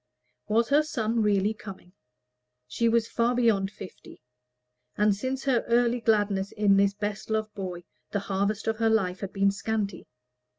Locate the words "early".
5.67-6.01